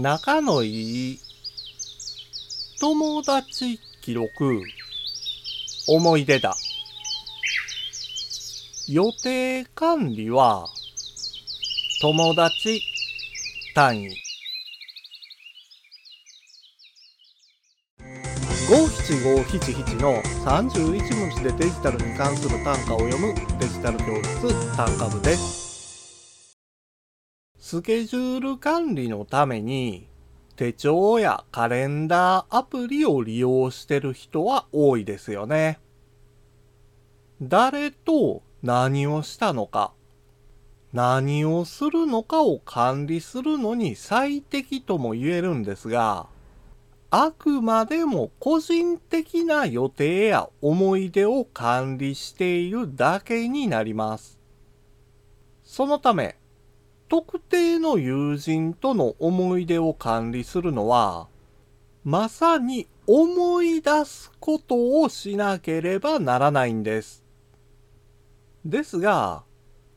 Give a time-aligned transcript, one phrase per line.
[0.00, 1.18] 仲のいい
[2.80, 4.62] 友達記録
[5.88, 6.54] 思い出だ
[8.88, 10.68] 予定管理は
[12.00, 12.80] 友達
[13.74, 14.10] 単位
[18.70, 25.67] 五七五七七の31文字でデジタルに関する単価を読むデジタル教室単価部です。
[27.70, 30.08] スケジュール管理のために
[30.56, 35.78] 手帳やカレンダーアプリを利用してる人は多いですよね。
[37.42, 39.92] 誰と何をしたのか、
[40.94, 46.26] 何をするのかを管理するのに最適とも言えるんですが、
[47.10, 54.38] あくまでも個人的な予定や思い出を管理しているだけになります。
[55.64, 56.38] そのため、
[57.08, 61.28] 特定の友人との思い出を管理するのは、
[62.04, 67.24] まさに思い出すことをしなければならないんです。
[68.64, 69.44] ですが、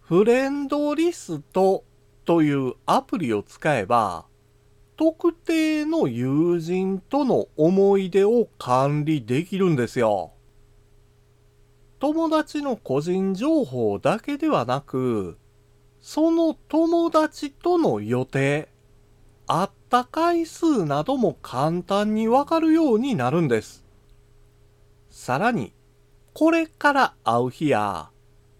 [0.00, 1.84] フレンドリスト
[2.24, 4.26] というアプリを使えば、
[4.96, 10.32] 特定の友人との思い出を管理できるんですよ。
[12.00, 15.38] 友達の個人情報だけではなく、
[16.08, 18.68] その友達との予定、
[19.48, 23.84] 会った回数なども簡単にわかるようになるんです。
[25.10, 25.72] さらに、
[26.32, 28.10] これから会う日や、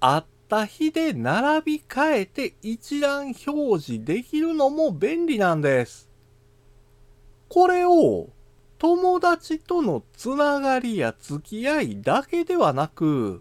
[0.01, 6.11] 会った日で並び替えて一覧表示できるのも便利なんです。
[7.49, 8.29] これを
[8.79, 13.41] 友達とのつながりや付き合いだけではなく、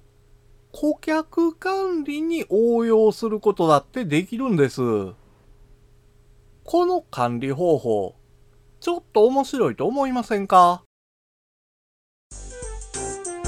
[0.78, 4.82] 顧客管理に応用することだってできるんです。
[6.66, 8.16] この管理方法、
[8.82, 10.84] ちょっと面白いと思いませんか？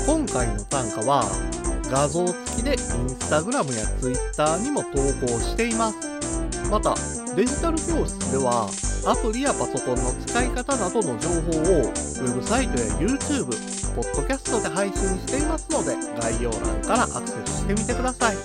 [0.06, 1.26] 今回の単価は
[1.92, 2.78] 画像付きでイン
[3.10, 4.92] スタグラムやツイッターにも投
[5.28, 5.98] 稿しています。
[6.72, 6.96] また、
[7.36, 8.70] デジタル教室では
[9.08, 13.46] アプリやパソコンの使い方などの情報をウェブサイトや YouTube、
[13.96, 18.36] ポッドキャストで配信していますので概要欄からアクセスしてみてください。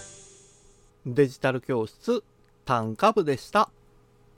[1.05, 2.23] デジタル教室
[2.65, 3.71] 単価部でした。